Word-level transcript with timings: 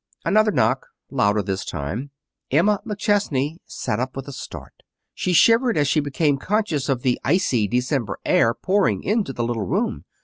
Another 0.25 0.49
knock, 0.51 0.87
louder 1.11 1.43
this 1.43 1.63
time. 1.63 2.09
Emma 2.49 2.79
McChesney 2.87 3.57
sat 3.67 3.99
up 3.99 4.15
with 4.15 4.27
a 4.27 4.31
start. 4.33 4.73
She 5.13 5.31
shivered 5.31 5.77
as 5.77 5.87
she 5.87 5.99
became 5.99 6.37
conscious 6.39 6.89
of 6.89 7.03
the 7.03 7.19
icy 7.23 7.67
December 7.67 8.17
air 8.25 8.55
pouring 8.55 9.03
into 9.03 9.31
the 9.31 9.43
little 9.43 9.67
room. 9.67 10.05